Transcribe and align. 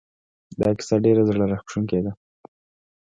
دا 0.59 0.69
کیسه 0.77 0.95
ډېره 1.05 1.21
زړه 1.29 1.45
راښکونکې 1.51 1.99
ده 2.05 2.11